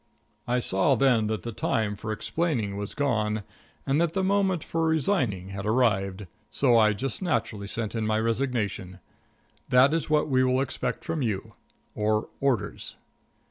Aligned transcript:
_"I 0.47 0.57
saw 0.57 0.95
then 0.95 1.27
that 1.27 1.43
the 1.43 1.51
time 1.51 1.95
for 1.95 2.11
explaining 2.11 2.75
was 2.75 2.95
gone 2.95 3.43
and 3.85 4.01
that 4.01 4.13
the 4.13 4.23
moment 4.23 4.63
for 4.63 4.87
resigning 4.87 5.49
had 5.49 5.63
arrived; 5.63 6.25
so 6.49 6.75
I 6.75 6.93
just 6.93 7.21
naturally 7.21 7.67
sent 7.67 7.93
in 7.93 8.07
my 8.07 8.19
resignation. 8.19 8.97
That 9.69 9.93
is 9.93 10.09
what 10.09 10.27
we 10.27 10.43
will 10.43 10.59
expect 10.59 11.05
from 11.05 11.21
you 11.21 11.53
or 11.93 12.29
orders. 12.39 12.95